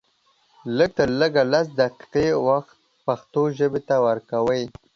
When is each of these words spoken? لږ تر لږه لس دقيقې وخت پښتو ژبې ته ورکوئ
لږ 0.77 0.89
تر 0.97 1.09
لږه 1.19 1.43
لس 1.51 1.67
دقيقې 1.79 2.27
وخت 2.47 2.75
پښتو 3.05 3.41
ژبې 3.57 3.81
ته 3.87 3.95
ورکوئ 4.07 4.63